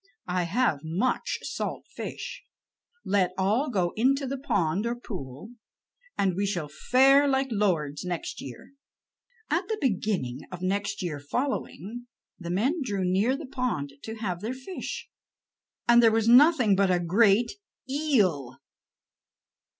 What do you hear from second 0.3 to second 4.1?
"I have much salt fish. Let all go